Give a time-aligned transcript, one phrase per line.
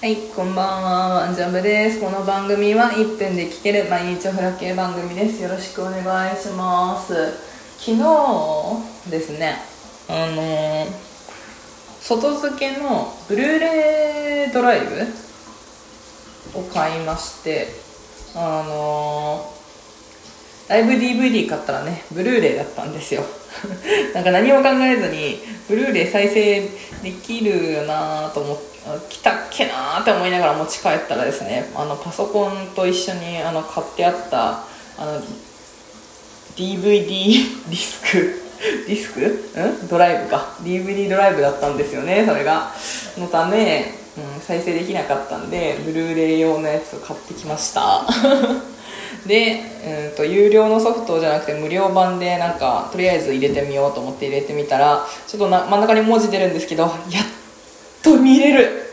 [0.00, 2.00] はい、こんばんは、ワンジャブです。
[2.00, 5.42] この番組は1分で聴ける毎日お風呂系番組です。
[5.42, 7.32] よろしくお願いします。
[7.78, 9.56] 昨日ですね、
[10.08, 10.86] あのー
[12.00, 17.66] 外付けのブルーレイドライブを買いまして、
[18.36, 19.52] あの
[20.68, 23.24] ライブ DVD 買ったらねブルーレイだったんですよ。
[24.14, 26.60] なんか何も考えずにブルーレイ再生
[27.02, 28.68] できるよなと思って
[29.08, 34.60] 来たっけなーって思いながら持ち帰ったらですねあのパソコンと一緒にあの買ってあった
[34.98, 35.20] あの
[36.56, 37.06] DVD
[37.68, 38.42] ディスク
[38.88, 39.20] ディスク？
[39.20, 39.88] ん？
[39.88, 40.54] ドライブか。
[40.62, 42.72] DVD ドライブだったんですよねそれが。
[43.16, 48.04] のため、うん、再生できなかったんでブルーレイ用のやつを買ってきました。
[49.26, 49.60] で、
[50.10, 56.92] うん、と有料のソフトじゃなくて無料版でなんかとりあえず入れてみようと思って入れてみたらちょっとな真ん中に文字出るんですけどやっ
[58.02, 58.87] と見れる。